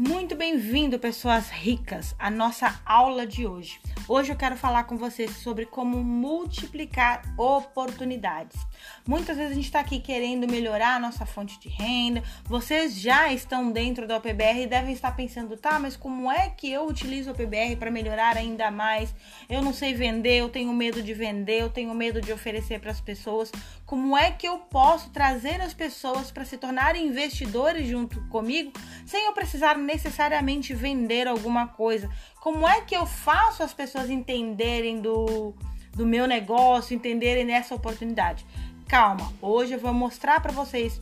Muito 0.00 0.36
bem-vindo, 0.36 0.96
pessoas 0.96 1.50
ricas, 1.50 2.14
à 2.20 2.30
nossa 2.30 2.80
aula 2.86 3.26
de 3.26 3.48
hoje. 3.48 3.80
Hoje 4.10 4.32
eu 4.32 4.36
quero 4.36 4.56
falar 4.56 4.84
com 4.84 4.96
vocês 4.96 5.30
sobre 5.36 5.66
como 5.66 6.02
multiplicar 6.02 7.20
oportunidades. 7.36 8.58
Muitas 9.06 9.36
vezes 9.36 9.52
a 9.52 9.54
gente 9.54 9.66
está 9.66 9.80
aqui 9.80 10.00
querendo 10.00 10.50
melhorar 10.50 10.96
a 10.96 10.98
nossa 10.98 11.26
fonte 11.26 11.60
de 11.60 11.68
renda. 11.68 12.22
Vocês 12.44 12.98
já 12.98 13.30
estão 13.30 13.70
dentro 13.70 14.08
da 14.08 14.16
OPBR 14.16 14.62
e 14.62 14.66
devem 14.66 14.94
estar 14.94 15.14
pensando, 15.14 15.58
tá, 15.58 15.78
mas 15.78 15.94
como 15.94 16.32
é 16.32 16.48
que 16.48 16.72
eu 16.72 16.86
utilizo 16.86 17.28
o 17.28 17.32
OPBR 17.34 17.76
para 17.76 17.90
melhorar 17.90 18.34
ainda 18.38 18.70
mais? 18.70 19.14
Eu 19.46 19.60
não 19.60 19.74
sei 19.74 19.92
vender, 19.92 20.38
eu 20.38 20.48
tenho 20.48 20.72
medo 20.72 21.02
de 21.02 21.12
vender, 21.12 21.60
eu 21.60 21.68
tenho 21.68 21.94
medo 21.94 22.18
de 22.18 22.32
oferecer 22.32 22.80
para 22.80 22.92
as 22.92 23.02
pessoas. 23.02 23.52
Como 23.84 24.16
é 24.16 24.30
que 24.30 24.48
eu 24.48 24.56
posso 24.56 25.10
trazer 25.10 25.60
as 25.60 25.74
pessoas 25.74 26.30
para 26.30 26.46
se 26.46 26.56
tornarem 26.56 27.06
investidores 27.06 27.86
junto 27.86 28.26
comigo 28.28 28.72
sem 29.04 29.26
eu 29.26 29.34
precisar 29.34 29.76
necessariamente 29.76 30.72
vender 30.72 31.28
alguma 31.28 31.66
coisa. 31.66 32.10
Como 32.48 32.66
é 32.66 32.80
que 32.80 32.96
eu 32.96 33.04
faço 33.04 33.62
as 33.62 33.74
pessoas 33.74 34.08
entenderem 34.08 35.02
do, 35.02 35.54
do 35.92 36.06
meu 36.06 36.26
negócio, 36.26 36.96
entenderem 36.96 37.44
nessa 37.44 37.74
oportunidade? 37.74 38.46
Calma, 38.88 39.30
hoje 39.42 39.74
eu 39.74 39.78
vou 39.78 39.92
mostrar 39.92 40.40
para 40.40 40.50
vocês 40.50 40.98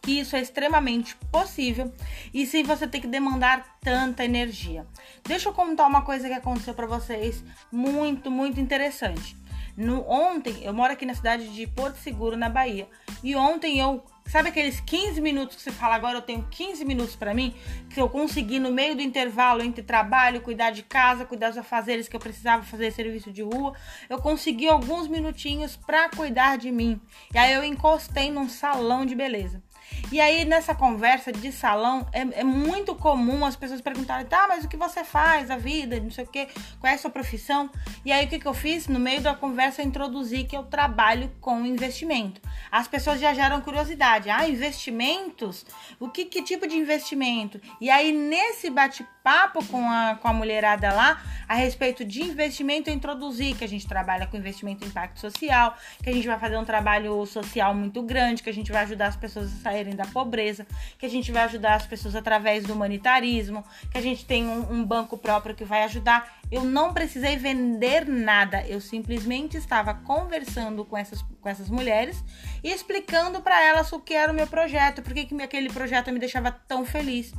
que 0.00 0.20
isso 0.20 0.34
é 0.34 0.40
extremamente 0.40 1.14
possível 1.30 1.92
e 2.32 2.46
sem 2.46 2.64
você 2.64 2.86
ter 2.86 3.00
que 3.00 3.06
demandar 3.06 3.76
tanta 3.82 4.24
energia. 4.24 4.86
Deixa 5.22 5.50
eu 5.50 5.52
contar 5.52 5.86
uma 5.86 6.00
coisa 6.00 6.26
que 6.26 6.34
aconteceu 6.34 6.72
para 6.72 6.86
vocês 6.86 7.44
muito, 7.70 8.30
muito 8.30 8.58
interessante. 8.58 9.36
No, 9.76 10.08
ontem, 10.08 10.64
eu 10.64 10.72
moro 10.72 10.94
aqui 10.94 11.04
na 11.04 11.14
cidade 11.14 11.48
de 11.48 11.66
Porto 11.66 11.96
Seguro, 11.96 12.34
na 12.34 12.48
Bahia, 12.48 12.88
e 13.22 13.36
ontem 13.36 13.78
eu 13.78 14.02
Sabe 14.26 14.48
aqueles 14.48 14.80
15 14.80 15.20
minutos 15.20 15.56
que 15.56 15.62
você 15.62 15.70
fala 15.70 15.94
agora 15.94 16.18
eu 16.18 16.22
tenho 16.22 16.46
15 16.50 16.84
minutos 16.84 17.14
para 17.14 17.34
mim, 17.34 17.54
que 17.90 18.00
eu 18.00 18.08
consegui 18.08 18.58
no 18.58 18.70
meio 18.70 18.94
do 18.94 19.02
intervalo 19.02 19.62
entre 19.62 19.82
trabalho, 19.82 20.40
cuidar 20.40 20.70
de 20.70 20.82
casa, 20.82 21.24
cuidar 21.24 21.50
dos 21.50 21.58
afazeres 21.58 22.08
que 22.08 22.16
eu 22.16 22.20
precisava 22.20 22.62
fazer 22.62 22.90
serviço 22.92 23.30
de 23.30 23.42
rua, 23.42 23.74
eu 24.08 24.18
consegui 24.18 24.68
alguns 24.68 25.06
minutinhos 25.06 25.76
para 25.76 26.08
cuidar 26.08 26.56
de 26.56 26.70
mim. 26.70 27.00
E 27.34 27.38
aí 27.38 27.52
eu 27.52 27.62
encostei 27.62 28.30
num 28.30 28.48
salão 28.48 29.04
de 29.04 29.14
beleza. 29.14 29.62
E 30.10 30.20
aí, 30.20 30.44
nessa 30.44 30.74
conversa 30.74 31.32
de 31.32 31.50
salão, 31.50 32.06
é, 32.12 32.40
é, 32.40 32.44
muito 32.44 32.94
comum 32.94 33.44
as 33.44 33.56
pessoas 33.56 33.80
perguntarem: 33.80 34.26
tá, 34.26 34.46
mas 34.48 34.64
o 34.64 34.68
que 34.68 34.76
você 34.76 35.04
faz, 35.04 35.50
a 35.50 35.56
vida, 35.56 35.98
não 36.00 36.10
sei 36.10 36.24
o 36.24 36.26
quê, 36.26 36.48
qual 36.80 36.90
é 36.90 36.96
a 36.96 36.98
sua 36.98 37.10
profissão? 37.10 37.70
E 38.04 38.12
aí, 38.12 38.26
o 38.26 38.28
que, 38.28 38.38
que 38.38 38.46
eu 38.46 38.54
fiz? 38.54 38.88
No 38.88 38.98
meio 38.98 39.20
da 39.20 39.34
conversa, 39.34 39.82
eu 39.82 39.86
introduzi 39.86 40.44
que 40.44 40.56
eu 40.56 40.64
trabalho 40.64 41.30
com 41.40 41.64
investimento. 41.64 42.40
As 42.70 42.88
pessoas 42.88 43.20
já 43.20 43.34
geram 43.34 43.60
curiosidade: 43.60 44.30
ah, 44.30 44.48
investimentos? 44.48 45.64
O 45.98 46.08
que, 46.08 46.24
que 46.24 46.42
tipo 46.42 46.66
de 46.66 46.76
investimento? 46.76 47.60
E 47.80 47.90
aí, 47.90 48.12
nesse 48.12 48.70
bate-papo 48.70 49.64
com 49.66 49.88
a, 49.90 50.16
com 50.20 50.28
a 50.28 50.32
mulherada 50.32 50.92
lá, 50.92 51.22
a 51.48 51.54
respeito 51.54 52.04
de 52.04 52.22
investimento, 52.22 52.90
eu 52.90 52.94
introduzi 52.94 53.54
que 53.54 53.64
a 53.64 53.68
gente 53.68 53.86
trabalha 53.86 54.26
com 54.26 54.36
investimento 54.36 54.84
em 54.84 54.88
impacto 54.88 55.20
social, 55.20 55.76
que 56.02 56.08
a 56.08 56.12
gente 56.12 56.26
vai 56.26 56.38
fazer 56.38 56.56
um 56.56 56.64
trabalho 56.64 57.24
social 57.26 57.74
muito 57.74 58.02
grande, 58.02 58.42
que 58.42 58.50
a 58.50 58.54
gente 58.54 58.72
vai 58.72 58.82
ajudar 58.82 59.08
as 59.08 59.16
pessoas 59.16 59.52
a 59.52 59.56
saírem 59.62 59.94
da 59.94 60.06
pobreza, 60.06 60.66
que 60.98 61.06
a 61.06 61.10
gente 61.10 61.30
vai 61.30 61.42
ajudar 61.44 61.74
as 61.74 61.86
pessoas 61.86 62.16
através 62.16 62.64
do 62.64 62.72
humanitarismo, 62.72 63.64
que 63.90 63.98
a 63.98 64.02
gente 64.02 64.24
tem 64.24 64.46
um, 64.46 64.72
um 64.72 64.84
banco 64.84 65.16
próprio 65.16 65.54
que 65.54 65.64
vai 65.64 65.84
ajudar. 65.84 66.41
Eu 66.52 66.64
não 66.64 66.92
precisei 66.92 67.38
vender 67.38 68.06
nada, 68.06 68.62
eu 68.66 68.78
simplesmente 68.78 69.56
estava 69.56 69.94
conversando 69.94 70.84
com 70.84 70.98
essas, 70.98 71.22
com 71.22 71.48
essas 71.48 71.70
mulheres 71.70 72.22
e 72.62 72.70
explicando 72.70 73.40
para 73.40 73.58
elas 73.64 73.90
o 73.90 73.98
que 73.98 74.12
era 74.12 74.30
o 74.30 74.34
meu 74.34 74.46
projeto, 74.46 75.00
por 75.00 75.14
que 75.14 75.42
aquele 75.42 75.70
projeto 75.70 76.12
me 76.12 76.18
deixava 76.18 76.52
tão 76.52 76.84
feliz. 76.84 77.32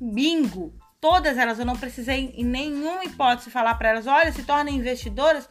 Bingo! 0.00 0.74
Todas 1.00 1.38
elas, 1.38 1.60
eu 1.60 1.64
não 1.64 1.76
precisei 1.76 2.34
em 2.36 2.44
nenhuma 2.44 3.04
hipótese 3.04 3.50
falar 3.52 3.76
para 3.76 3.90
elas: 3.90 4.08
olha, 4.08 4.32
se 4.32 4.42
tornem 4.42 4.74
investidoras, 4.74 5.48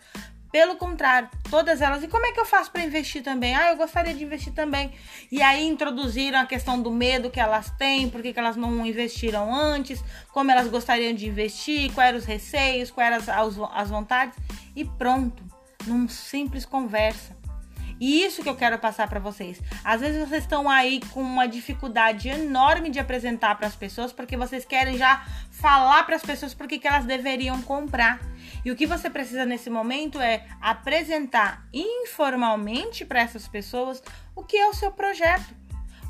pelo 0.56 0.78
contrário, 0.78 1.28
todas 1.52 1.82
elas, 1.82 2.02
e 2.02 2.08
como 2.08 2.26
é 2.26 2.32
que 2.32 2.40
eu 2.40 2.46
faço 2.46 2.72
para 2.72 2.82
investir 2.82 3.22
também? 3.22 3.54
Ah, 3.54 3.72
eu 3.72 3.76
gostaria 3.76 4.14
de 4.14 4.24
investir 4.24 4.54
também. 4.54 4.90
E 5.30 5.42
aí 5.42 5.68
introduziram 5.68 6.40
a 6.40 6.46
questão 6.46 6.82
do 6.82 6.90
medo 6.90 7.30
que 7.30 7.42
elas 7.42 7.70
têm, 7.72 8.10
por 8.10 8.22
que 8.22 8.34
elas 8.38 8.56
não 8.56 8.86
investiram 8.86 9.54
antes, 9.54 10.02
como 10.32 10.50
elas 10.50 10.70
gostariam 10.70 11.14
de 11.14 11.28
investir, 11.28 11.92
quais 11.92 12.08
eram 12.08 12.20
os 12.20 12.24
receios, 12.24 12.90
quais 12.90 13.28
eram 13.28 13.48
as, 13.48 13.60
as 13.74 13.90
vontades, 13.90 14.40
e 14.74 14.86
pronto, 14.86 15.44
num 15.86 16.08
simples 16.08 16.66
conversa. 16.66 17.36
E 18.00 18.24
isso 18.24 18.44
que 18.44 18.50
eu 18.50 18.56
quero 18.56 18.78
passar 18.78 19.08
para 19.08 19.20
vocês. 19.20 19.62
Às 19.84 20.02
vezes 20.02 20.28
vocês 20.28 20.44
estão 20.44 20.70
aí 20.70 21.00
com 21.14 21.22
uma 21.22 21.48
dificuldade 21.48 22.28
enorme 22.28 22.90
de 22.90 23.00
apresentar 23.00 23.56
para 23.56 23.68
as 23.68 23.76
pessoas 23.76 24.12
porque 24.12 24.36
vocês 24.36 24.66
querem 24.66 24.98
já 24.98 25.26
falar 25.50 26.04
para 26.04 26.16
as 26.16 26.22
pessoas 26.22 26.54
porque 26.54 26.78
que 26.78 26.88
elas 26.88 27.06
deveriam 27.06 27.62
comprar. 27.62 28.20
E 28.64 28.72
o 28.72 28.76
que 28.76 28.86
você 28.86 29.10
precisa 29.10 29.46
nesse 29.46 29.70
momento 29.70 30.20
é 30.20 30.46
apresentar 30.60 31.66
informalmente 31.74 33.06
para 33.06 33.22
essas 33.22 33.48
pessoas 33.48 34.04
o 34.36 34.44
que 34.44 34.58
é 34.58 34.68
o 34.68 34.74
seu 34.74 34.92
projeto. 34.92 35.56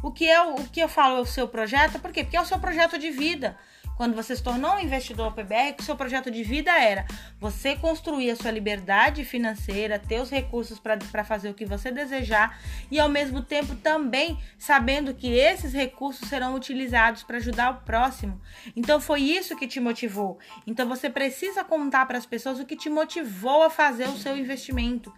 O 0.02 0.12
que 0.12 0.29
é 0.29 0.41
o 0.41 0.56
que 0.56 0.79
eu 0.79 0.88
falo 0.88 1.17
é 1.17 1.22
o 1.22 1.25
seu 1.25 1.47
projeto? 1.47 2.00
Por 2.00 2.12
quê? 2.12 2.23
Porque 2.23 2.38
é 2.38 2.41
o 2.41 2.46
seu 2.46 2.59
projeto 2.59 2.97
de 2.97 3.12
vida 3.12 3.57
quando 3.96 4.16
você 4.16 4.36
se 4.36 4.44
tornou 4.44 4.76
um 4.76 4.80
investidor 4.80 5.34
PBR, 5.34 5.74
que 5.74 5.84
o 5.84 5.86
seu 5.86 5.96
projeto 5.96 6.30
de 6.30 6.44
vida 6.44 6.72
era 6.72 7.06
você 7.40 7.76
construir 7.76 8.32
a 8.32 8.36
sua 8.36 8.52
liberdade 8.52 9.24
financeira, 9.24 9.98
ter 10.00 10.20
os 10.22 10.30
recursos 10.30 10.80
para 10.80 11.24
fazer 11.24 11.50
o 11.50 11.54
que 11.54 11.66
você 11.66 11.92
desejar 11.92 12.60
e 12.92 13.00
ao 13.00 13.10
mesmo 13.10 13.42
tempo 13.42 13.76
também 13.76 14.38
sabendo 14.58 15.14
que 15.14 15.34
esses 15.34 15.74
recursos 15.74 16.28
serão 16.28 16.56
utilizados 16.56 17.24
para 17.24 17.38
ajudar 17.38 17.72
o 17.72 17.86
próximo. 17.86 18.40
Então 18.76 19.00
foi 19.00 19.22
isso 19.22 19.56
que 19.56 19.68
te 19.68 19.80
motivou. 19.80 20.38
Então 20.68 20.88
você 20.88 21.10
precisa 21.10 21.64
contar 21.64 22.06
para 22.06 22.18
as 22.18 22.26
pessoas 22.26 22.60
o 22.60 22.66
que 22.66 22.76
te 22.76 22.90
motivou 22.90 23.64
a 23.64 23.70
fazer 23.70 24.08
o 24.08 24.18
seu 24.18 24.38
investimento. 24.38 25.12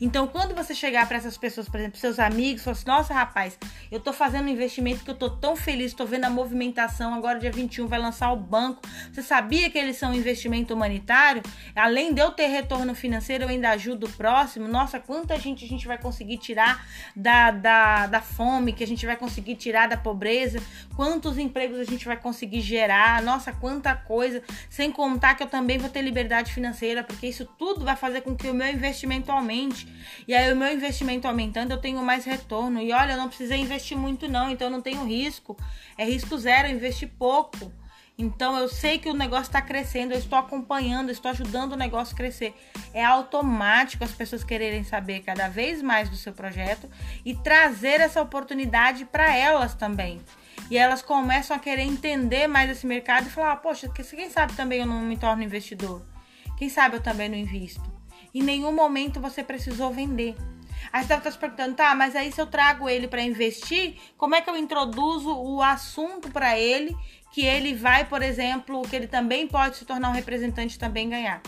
Então, 0.00 0.26
quando 0.26 0.54
você 0.54 0.74
chegar 0.74 1.06
para 1.06 1.18
essas 1.18 1.36
pessoas, 1.36 1.68
por 1.68 1.78
exemplo, 1.78 1.98
seus 1.98 2.18
amigos, 2.18 2.64
falar 2.64 2.72
assim: 2.72 2.86
nossa, 2.86 3.12
rapaz, 3.12 3.58
eu 3.92 4.00
tô 4.00 4.14
fazendo 4.14 4.46
um 4.46 4.48
investimento 4.48 5.04
que 5.04 5.10
eu 5.10 5.14
tô 5.14 5.28
tão 5.28 5.54
feliz, 5.54 5.92
tô 5.92 6.06
vendo 6.06 6.24
a 6.24 6.30
movimentação, 6.30 7.12
agora 7.12 7.38
dia 7.38 7.52
21 7.52 7.86
vai 7.86 7.98
lançar 7.98 8.19
o 8.28 8.36
banco. 8.36 8.82
Você 9.12 9.22
sabia 9.22 9.70
que 9.70 9.78
eles 9.78 9.96
são 9.96 10.10
um 10.10 10.14
investimento 10.14 10.74
humanitário? 10.74 11.42
Além 11.74 12.12
de 12.12 12.20
eu 12.20 12.30
ter 12.30 12.46
retorno 12.46 12.94
financeiro, 12.94 13.44
eu 13.44 13.48
ainda 13.48 13.70
ajudo 13.70 14.06
o 14.06 14.10
próximo. 14.10 14.68
Nossa, 14.68 15.00
quanta 15.00 15.38
gente 15.38 15.64
a 15.64 15.68
gente 15.68 15.86
vai 15.86 15.98
conseguir 15.98 16.38
tirar 16.38 16.86
da, 17.14 17.50
da, 17.50 18.06
da 18.06 18.20
fome, 18.20 18.72
que 18.72 18.84
a 18.84 18.86
gente 18.86 19.06
vai 19.06 19.16
conseguir 19.16 19.56
tirar 19.56 19.88
da 19.88 19.96
pobreza, 19.96 20.60
quantos 20.96 21.38
empregos 21.38 21.78
a 21.78 21.84
gente 21.84 22.04
vai 22.04 22.16
conseguir 22.16 22.60
gerar, 22.60 23.22
nossa, 23.22 23.52
quanta 23.52 23.94
coisa. 23.94 24.42
Sem 24.68 24.90
contar 24.92 25.34
que 25.34 25.42
eu 25.42 25.48
também 25.48 25.78
vou 25.78 25.88
ter 25.88 26.02
liberdade 26.02 26.52
financeira, 26.52 27.02
porque 27.02 27.26
isso 27.26 27.46
tudo 27.58 27.84
vai 27.84 27.96
fazer 27.96 28.20
com 28.20 28.36
que 28.36 28.48
o 28.48 28.54
meu 28.54 28.68
investimento 28.68 29.32
aumente. 29.32 29.86
E 30.26 30.34
aí 30.34 30.52
o 30.52 30.56
meu 30.56 30.72
investimento 30.72 31.26
aumentando, 31.26 31.72
eu 31.72 31.78
tenho 31.78 32.02
mais 32.02 32.24
retorno. 32.24 32.80
E 32.80 32.92
olha, 32.92 33.12
eu 33.12 33.18
não 33.18 33.28
precisei 33.28 33.58
investir 33.58 33.96
muito 33.96 34.28
não, 34.28 34.50
então 34.50 34.68
eu 34.68 34.72
não 34.72 34.80
tenho 34.80 35.04
risco. 35.04 35.56
É 35.96 36.04
risco 36.04 36.36
zero, 36.38 36.68
eu 36.68 36.74
investi 36.74 37.06
pouco. 37.06 37.72
Então 38.20 38.58
eu 38.58 38.68
sei 38.68 38.98
que 38.98 39.08
o 39.08 39.14
negócio 39.14 39.46
está 39.46 39.62
crescendo, 39.62 40.12
eu 40.12 40.18
estou 40.18 40.38
acompanhando, 40.38 41.10
estou 41.10 41.30
ajudando 41.30 41.72
o 41.72 41.76
negócio 41.76 42.12
a 42.12 42.16
crescer. 42.18 42.54
É 42.92 43.02
automático 43.02 44.04
as 44.04 44.12
pessoas 44.12 44.44
quererem 44.44 44.84
saber 44.84 45.20
cada 45.20 45.48
vez 45.48 45.80
mais 45.80 46.10
do 46.10 46.16
seu 46.16 46.34
projeto 46.34 46.86
e 47.24 47.34
trazer 47.34 47.98
essa 47.98 48.20
oportunidade 48.20 49.06
para 49.06 49.34
elas 49.34 49.74
também. 49.74 50.20
E 50.70 50.76
elas 50.76 51.00
começam 51.00 51.56
a 51.56 51.58
querer 51.58 51.84
entender 51.84 52.46
mais 52.46 52.68
esse 52.68 52.86
mercado 52.86 53.26
e 53.26 53.30
falar: 53.30 53.56
poxa, 53.56 53.88
quem 53.88 54.28
sabe 54.28 54.52
também 54.52 54.80
eu 54.80 54.86
não 54.86 55.00
me 55.00 55.16
torno 55.16 55.42
investidor? 55.42 56.02
Quem 56.58 56.68
sabe 56.68 56.96
eu 56.96 57.02
também 57.02 57.26
não 57.26 57.38
invisto? 57.38 57.90
Em 58.34 58.42
nenhum 58.42 58.70
momento 58.70 59.18
você 59.18 59.42
precisou 59.42 59.90
vender. 59.90 60.36
Aí 60.92 61.04
você 61.04 61.14
estar 61.14 61.30
se 61.30 61.38
perguntando, 61.38 61.76
tá, 61.76 61.94
mas 61.94 62.16
aí 62.16 62.32
se 62.32 62.40
eu 62.40 62.46
trago 62.46 62.88
ele 62.88 63.06
para 63.06 63.22
investir, 63.22 63.96
como 64.16 64.34
é 64.34 64.40
que 64.40 64.50
eu 64.50 64.56
introduzo 64.56 65.30
o 65.30 65.62
assunto 65.62 66.30
para 66.30 66.58
ele, 66.58 66.96
que 67.30 67.44
ele 67.44 67.74
vai, 67.74 68.04
por 68.04 68.22
exemplo, 68.22 68.82
que 68.82 68.96
ele 68.96 69.06
também 69.06 69.46
pode 69.46 69.76
se 69.76 69.84
tornar 69.84 70.10
um 70.10 70.14
representante 70.14 70.78
também 70.78 71.08
ganhar? 71.08 71.40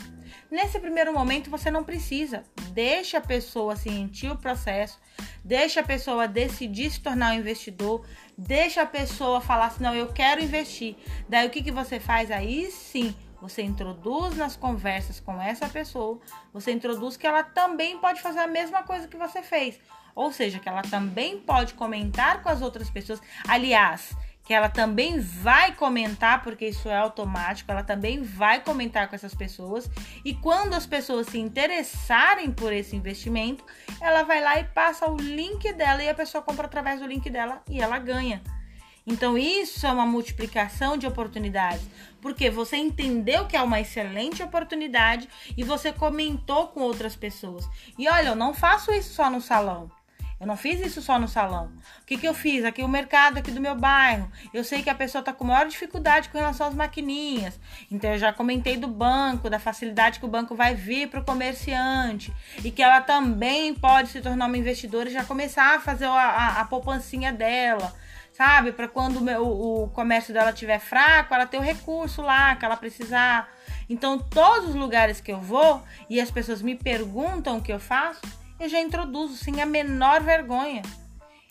Nesse 0.51 0.79
primeiro 0.79 1.15
momento 1.15 1.51
você 1.51 1.71
não 1.71 1.83
precisa. 1.83 2.45
Deixa 2.73 3.19
a 3.19 3.23
pessoa 3.23 3.75
sentir 3.75 4.31
o 4.31 4.37
processo, 4.37 5.01
deixa 5.43 5.81
a 5.81 5.83
pessoa 5.83 6.29
decidir 6.29 6.91
se 6.91 7.01
tornar 7.01 7.33
um 7.33 7.39
investidor, 7.39 8.07
deixa 8.37 8.83
a 8.83 8.87
pessoa 8.87 9.41
falar 9.41 9.67
assim, 9.67 9.83
não, 9.83 9.95
eu 9.95 10.13
quero 10.13 10.43
investir. 10.43 10.97
Daí 11.29 11.47
o 11.47 11.51
que, 11.51 11.63
que 11.63 11.73
você 11.73 11.99
faz? 11.99 12.31
Aí 12.31 12.71
sim, 12.71 13.15
você 13.41 13.63
introduz 13.63 14.37
nas 14.37 14.55
conversas 14.55 15.19
com 15.19 15.41
essa 15.41 15.69
pessoa, 15.69 16.21
você 16.53 16.71
introduz 16.71 17.17
que 17.17 17.27
ela 17.27 17.43
também 17.43 17.99
pode 17.99 18.21
fazer 18.21 18.41
a 18.41 18.47
mesma 18.47 18.83
coisa 18.83 19.09
que 19.09 19.17
você 19.17 19.43
fez. 19.43 19.81
Ou 20.15 20.31
seja, 20.31 20.59
que 20.59 20.69
ela 20.69 20.83
também 20.83 21.39
pode 21.41 21.73
comentar 21.75 22.43
com 22.43 22.51
as 22.51 22.61
outras 22.61 22.91
pessoas. 22.91 23.23
Aliás, 23.49 24.15
que 24.45 24.53
ela 24.53 24.69
também 24.69 25.21
vai 25.21 25.73
comentar, 25.75 26.43
porque 26.43 26.67
isso 26.69 26.89
é 26.89 26.97
automático, 26.97 27.71
ela 27.71 27.85
também 27.85 28.23
vai 28.23 28.61
comentar 28.61 29.09
com 29.09 29.15
essas 29.15 29.35
pessoas. 29.35 29.89
E 30.25 30.35
quando 30.35 30.75
as 30.75 30.87
pessoas 30.87 31.29
se 31.29 31.39
interessarem 31.39 32.51
por 32.51 32.73
esse 32.73 32.97
investimento, 32.97 33.65
ela 34.01 34.23
vai 34.25 34.41
lá 34.41 34.59
e 34.59 34.65
passa 34.65 35.09
o 35.09 35.17
link 35.17 35.73
dela 35.73 36.03
e 36.03 36.09
a 36.09 36.15
pessoa 36.15 36.43
compra 36.43 36.67
através 36.67 37.01
do 37.01 37.07
link 37.07 37.29
dela 37.31 37.63
e 37.69 37.81
ela 37.81 37.99
ganha. 37.99 38.43
Então, 39.07 39.37
isso 39.37 39.85
é 39.85 39.93
uma 39.93 40.07
multiplicação 40.07 40.97
de 40.97 41.07
oportunidades, 41.07 41.85
porque 42.21 42.49
você 42.49 42.77
entendeu 42.77 43.47
que 43.47 43.57
é 43.57 43.63
uma 43.63 43.81
excelente 43.81 44.43
oportunidade 44.43 45.29
e 45.57 45.65
você 45.65 45.93
comentou 45.93 46.69
com 46.69 46.81
outras 46.81 47.17
pessoas. 47.17 47.69
E 47.99 48.09
olha, 48.09 48.29
eu 48.29 48.37
não 48.37 48.55
faço 48.55 48.93
isso 48.93 49.15
só 49.15 49.29
no 49.29 49.41
salão. 49.41 49.91
Eu 50.43 50.49
não 50.49 50.57
fiz 50.57 50.81
isso 50.85 51.01
só 51.01 51.21
no 51.21 51.29
salão. 51.29 51.71
O 52.03 52.05
que, 52.05 52.19
que 52.19 52.27
eu 52.27 52.35
fiz? 52.35 52.65
Aqui 52.65 52.83
o 52.83 52.89
mercado 52.89 53.39
aqui 53.39 53.53
do 53.53 53.61
meu 53.61 53.77
bairro. 53.77 54.29
Eu 54.53 54.65
sei 54.65 54.83
que 54.83 54.91
a 54.91 54.95
pessoa 54.95 55.21
está 55.21 55.33
com 55.33 55.45
maior 55.45 55.69
dificuldade 55.69 56.29
com 56.31 56.37
relação 56.37 56.67
às 56.67 56.75
maquininhas. 56.75 57.61
Então 57.89 58.11
eu 58.11 58.19
já 58.19 58.33
comentei 58.33 58.77
do 58.77 58.89
banco, 58.89 59.49
da 59.49 59.61
facilidade 59.61 60.19
que 60.19 60.25
o 60.25 60.29
banco 60.29 60.57
vai 60.57 60.75
vir 60.75 61.09
para 61.09 61.21
o 61.21 61.25
comerciante. 61.25 62.35
E 62.65 62.73
que 62.73 62.83
ela 62.83 63.01
também 63.01 63.73
pode 63.73 64.09
se 64.09 64.21
tornar 64.21 64.47
uma 64.47 64.59
investidora 64.59 65.09
e 65.09 65.13
já 65.13 65.25
começar 65.25 65.77
a 65.77 65.81
fazer 65.81 66.07
a, 66.07 66.11
a, 66.11 66.61
a 66.63 66.65
poupancinha 66.65 67.33
dela 67.33 67.95
sabe? 68.33 68.73
Para 68.73 68.89
quando 68.89 69.19
o, 69.19 69.85
o 69.85 69.89
comércio 69.91 70.35
dela 70.35 70.51
estiver 70.51 70.81
fraco, 70.81 71.35
ela 71.35 71.47
ter 71.47 71.59
o 71.59 71.61
recurso 71.61 72.23
lá 72.23 72.57
que 72.57 72.65
ela 72.65 72.77
precisar. 72.77 73.49
Então, 73.89 74.19
todos 74.19 74.71
os 74.71 74.75
lugares 74.75 75.21
que 75.21 75.31
eu 75.31 75.39
vou 75.39 75.83
e 76.09 76.19
as 76.19 76.31
pessoas 76.31 76.63
me 76.63 76.75
perguntam 76.75 77.59
o 77.59 77.63
que 77.63 77.71
eu 77.71 77.79
faço, 77.79 78.23
eu 78.63 78.69
já 78.69 78.81
introduzo 78.81 79.37
sem 79.37 79.61
a 79.61 79.67
menor 79.67 80.23
vergonha. 80.23 80.83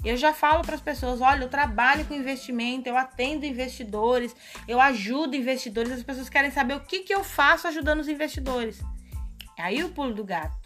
Eu 0.03 0.17
já 0.17 0.33
falo 0.33 0.63
para 0.63 0.75
as 0.75 0.81
pessoas: 0.81 1.21
olha, 1.21 1.43
eu 1.43 1.49
trabalho 1.49 2.05
com 2.05 2.13
investimento, 2.13 2.89
eu 2.89 2.97
atendo 2.97 3.45
investidores, 3.45 4.35
eu 4.67 4.79
ajudo 4.81 5.35
investidores. 5.35 5.91
As 5.91 6.03
pessoas 6.03 6.29
querem 6.29 6.51
saber 6.51 6.75
o 6.75 6.79
que, 6.79 6.99
que 6.99 7.13
eu 7.13 7.23
faço 7.23 7.67
ajudando 7.67 7.99
os 7.99 8.07
investidores. 8.07 8.81
Aí 9.59 9.83
o 9.83 9.89
pulo 9.89 10.13
do 10.13 10.23
gato. 10.23 10.59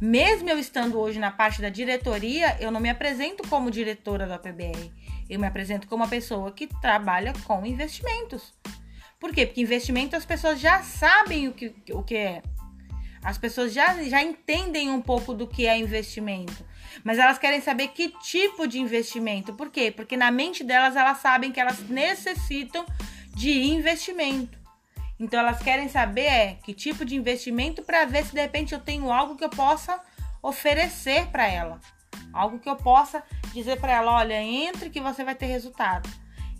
Mesmo 0.00 0.48
eu 0.50 0.58
estando 0.58 0.98
hoje 1.00 1.18
na 1.18 1.30
parte 1.30 1.62
da 1.62 1.70
diretoria, 1.70 2.56
eu 2.60 2.70
não 2.70 2.80
me 2.80 2.90
apresento 2.90 3.48
como 3.48 3.70
diretora 3.70 4.26
da 4.26 4.38
PBR. 4.38 4.92
Eu 5.28 5.40
me 5.40 5.46
apresento 5.46 5.88
como 5.88 6.04
uma 6.04 6.10
pessoa 6.10 6.52
que 6.52 6.66
trabalha 6.66 7.32
com 7.44 7.64
investimentos. 7.64 8.54
Por 9.18 9.32
quê? 9.32 9.46
Porque 9.46 9.62
investimento 9.62 10.14
as 10.14 10.26
pessoas 10.26 10.60
já 10.60 10.82
sabem 10.82 11.48
o 11.48 11.52
que, 11.52 11.74
o 11.90 12.02
que 12.02 12.14
é. 12.14 12.42
As 13.22 13.38
pessoas 13.38 13.72
já, 13.72 14.02
já 14.04 14.22
entendem 14.22 14.90
um 14.90 15.00
pouco 15.00 15.34
do 15.34 15.46
que 15.46 15.66
é 15.66 15.76
investimento. 15.76 16.64
Mas 17.04 17.18
elas 17.18 17.38
querem 17.38 17.60
saber 17.60 17.88
que 17.88 18.08
tipo 18.08 18.66
de 18.66 18.78
investimento. 18.78 19.54
Por 19.54 19.70
quê? 19.70 19.90
Porque 19.90 20.16
na 20.16 20.30
mente 20.30 20.64
delas 20.64 20.96
elas 20.96 21.18
sabem 21.18 21.52
que 21.52 21.60
elas 21.60 21.80
necessitam 21.88 22.84
de 23.34 23.50
investimento. 23.64 24.58
Então 25.18 25.40
elas 25.40 25.62
querem 25.62 25.88
saber 25.88 26.26
é, 26.26 26.54
que 26.62 26.74
tipo 26.74 27.04
de 27.04 27.16
investimento 27.16 27.82
para 27.82 28.04
ver 28.04 28.24
se 28.24 28.34
de 28.34 28.40
repente 28.40 28.74
eu 28.74 28.80
tenho 28.80 29.10
algo 29.10 29.36
que 29.36 29.44
eu 29.44 29.50
possa 29.50 30.00
oferecer 30.42 31.26
para 31.26 31.46
ela. 31.46 31.80
Algo 32.32 32.58
que 32.58 32.68
eu 32.68 32.76
possa 32.76 33.22
dizer 33.52 33.80
para 33.80 33.92
ela, 33.92 34.12
olha, 34.12 34.40
entre 34.42 34.90
que 34.90 35.00
você 35.00 35.24
vai 35.24 35.34
ter 35.34 35.46
resultado. 35.46 36.08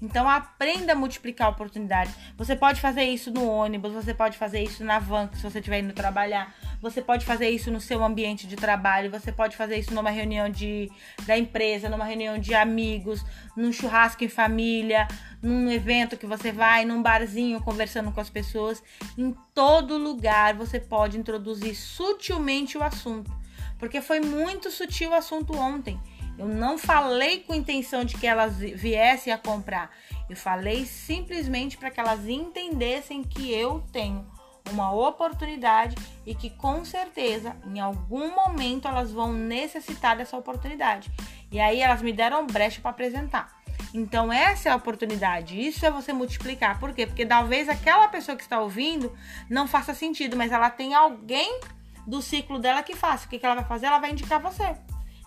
Então 0.00 0.28
aprenda 0.28 0.92
a 0.92 0.96
multiplicar 0.96 1.48
oportunidades. 1.48 2.14
Você 2.36 2.54
pode 2.54 2.80
fazer 2.80 3.04
isso 3.04 3.30
no 3.30 3.48
ônibus, 3.48 3.92
você 3.92 4.12
pode 4.12 4.36
fazer 4.36 4.62
isso 4.62 4.84
na 4.84 4.98
van, 4.98 5.30
se 5.32 5.42
você 5.42 5.58
estiver 5.58 5.80
indo 5.80 5.94
trabalhar. 5.94 6.54
Você 6.82 7.00
pode 7.00 7.24
fazer 7.24 7.48
isso 7.48 7.70
no 7.70 7.80
seu 7.80 8.04
ambiente 8.04 8.46
de 8.46 8.54
trabalho, 8.54 9.10
você 9.10 9.32
pode 9.32 9.56
fazer 9.56 9.78
isso 9.78 9.94
numa 9.94 10.10
reunião 10.10 10.48
de, 10.50 10.90
da 11.26 11.36
empresa, 11.36 11.88
numa 11.88 12.04
reunião 12.04 12.38
de 12.38 12.54
amigos, 12.54 13.24
num 13.56 13.72
churrasco 13.72 14.22
em 14.22 14.28
família, 14.28 15.08
num 15.42 15.70
evento 15.70 16.16
que 16.16 16.26
você 16.26 16.52
vai, 16.52 16.84
num 16.84 17.02
barzinho 17.02 17.62
conversando 17.62 18.12
com 18.12 18.20
as 18.20 18.28
pessoas. 18.28 18.82
Em 19.16 19.34
todo 19.54 19.96
lugar 19.96 20.54
você 20.54 20.78
pode 20.78 21.18
introduzir 21.18 21.74
sutilmente 21.74 22.76
o 22.76 22.82
assunto, 22.82 23.32
porque 23.78 24.02
foi 24.02 24.20
muito 24.20 24.70
sutil 24.70 25.10
o 25.10 25.14
assunto 25.14 25.56
ontem. 25.56 25.98
Eu 26.38 26.46
não 26.46 26.76
falei 26.76 27.40
com 27.40 27.54
intenção 27.54 28.04
de 28.04 28.16
que 28.16 28.26
elas 28.26 28.58
viessem 28.58 29.32
a 29.32 29.38
comprar. 29.38 29.90
Eu 30.28 30.36
falei 30.36 30.84
simplesmente 30.84 31.78
para 31.78 31.90
que 31.90 31.98
elas 31.98 32.28
entendessem 32.28 33.22
que 33.22 33.52
eu 33.52 33.82
tenho 33.92 34.26
uma 34.70 34.92
oportunidade 34.92 35.96
e 36.26 36.34
que 36.34 36.50
com 36.50 36.84
certeza 36.84 37.56
em 37.64 37.78
algum 37.78 38.34
momento 38.34 38.88
elas 38.88 39.12
vão 39.12 39.32
necessitar 39.32 40.16
dessa 40.16 40.36
oportunidade. 40.36 41.10
E 41.50 41.60
aí 41.60 41.80
elas 41.80 42.02
me 42.02 42.12
deram 42.12 42.46
brecha 42.46 42.80
para 42.80 42.90
apresentar. 42.90 43.56
Então 43.94 44.32
essa 44.32 44.68
é 44.68 44.72
a 44.72 44.76
oportunidade. 44.76 45.58
Isso 45.58 45.86
é 45.86 45.90
você 45.90 46.12
multiplicar. 46.12 46.78
Por 46.78 46.92
quê? 46.92 47.06
Porque 47.06 47.24
talvez 47.24 47.68
aquela 47.68 48.08
pessoa 48.08 48.36
que 48.36 48.42
está 48.42 48.60
ouvindo 48.60 49.16
não 49.48 49.66
faça 49.66 49.94
sentido, 49.94 50.36
mas 50.36 50.52
ela 50.52 50.68
tem 50.68 50.94
alguém 50.94 51.60
do 52.06 52.20
ciclo 52.20 52.58
dela 52.58 52.82
que 52.82 52.94
faça. 52.94 53.26
O 53.26 53.28
que 53.28 53.44
ela 53.44 53.54
vai 53.54 53.64
fazer? 53.64 53.86
Ela 53.86 53.98
vai 53.98 54.10
indicar 54.10 54.40
você. 54.40 54.76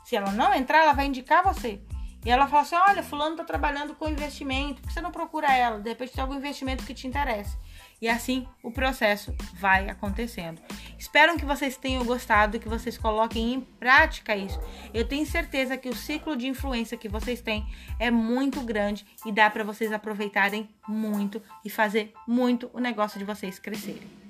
Se 0.10 0.16
ela 0.16 0.32
não 0.32 0.52
entrar, 0.52 0.80
ela 0.80 0.94
vai 0.94 1.06
indicar 1.06 1.44
você. 1.44 1.80
E 2.26 2.32
ela 2.32 2.48
fala 2.48 2.64
assim: 2.64 2.74
olha, 2.74 3.04
fulano 3.04 3.34
está 3.34 3.44
trabalhando 3.44 3.94
com 3.94 4.10
investimento, 4.10 4.82
por 4.82 4.88
que 4.88 4.94
você 4.96 5.02
não 5.02 5.12
procura 5.12 5.56
ela? 5.56 5.80
De 5.80 5.88
repente 5.88 6.14
tem 6.14 6.22
algum 6.24 6.34
investimento 6.34 6.84
que 6.84 6.96
te 6.96 7.06
interessa. 7.06 7.56
E 8.02 8.10
assim 8.10 8.48
o 8.64 8.72
processo 8.72 9.32
vai 9.54 9.88
acontecendo. 9.88 10.60
Espero 10.98 11.38
que 11.38 11.46
vocês 11.46 11.78
tenham 11.78 12.04
gostado, 12.04 12.60
que 12.60 12.68
vocês 12.68 12.98
coloquem 12.98 13.54
em 13.54 13.62
prática 13.62 14.36
isso. 14.36 14.60
Eu 14.96 15.08
tenho 15.08 15.28
certeza 15.28 15.78
que 15.78 15.90
o 15.90 15.96
ciclo 15.96 16.36
de 16.36 16.48
influência 16.48 16.98
que 16.98 17.08
vocês 17.08 17.40
têm 17.40 17.64
é 18.00 18.10
muito 18.10 18.62
grande 18.62 19.06
e 19.28 19.32
dá 19.32 19.48
para 19.48 19.64
vocês 19.64 19.94
aproveitarem 19.94 20.68
muito 20.88 21.40
e 21.64 21.70
fazer 21.70 22.14
muito 22.28 22.68
o 22.74 22.80
negócio 22.80 23.20
de 23.20 23.26
vocês 23.26 23.60
crescerem. 23.60 24.29